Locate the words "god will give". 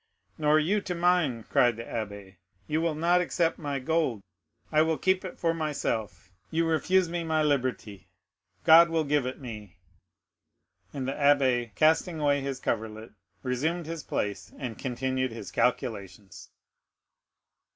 8.63-9.27